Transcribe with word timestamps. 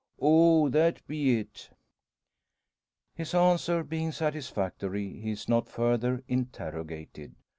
"Oh! 0.19 0.67
that 0.69 1.05
be 1.05 1.37
it." 1.37 1.69
His 3.13 3.35
answer 3.35 3.83
being 3.83 4.11
satisfactory 4.11 5.19
he 5.19 5.29
is 5.29 5.47
not 5.47 5.69
further 5.69 6.23
interrogated. 6.27 7.35